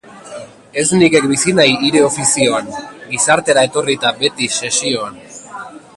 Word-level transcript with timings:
Ez 0.81 0.85
nikek 1.01 1.27
bizi 1.31 1.53
nahi 1.59 1.75
hire 1.87 2.01
ofizioan, 2.07 2.71
gizartera 3.13 3.67
etorrita 3.69 4.17
beti 4.25 4.49
sesioan. 4.57 5.25